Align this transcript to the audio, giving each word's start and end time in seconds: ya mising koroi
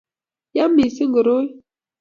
ya 0.57 0.65
mising 0.75 1.07
koroi 1.13 1.45